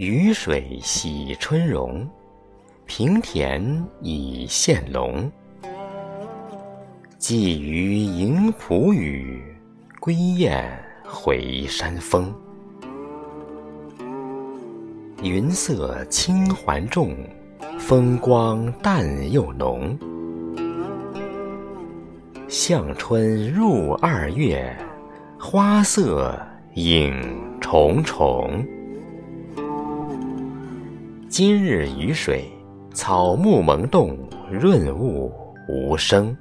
[0.00, 2.08] 雨水洗春容，
[2.86, 5.30] 平田已现龙。
[7.18, 9.44] 鲫鱼迎蒲雨，
[10.00, 10.66] 归雁
[11.04, 12.34] 回山风。
[15.22, 17.14] 云色轻还重，
[17.78, 19.98] 风光淡又浓。
[22.48, 24.74] 向春入二月，
[25.38, 26.40] 花色
[26.72, 27.22] 影
[27.60, 28.64] 重重。
[31.42, 32.44] 今日雨水，
[32.92, 34.14] 草木萌动，
[34.50, 35.32] 润物
[35.70, 36.36] 无声。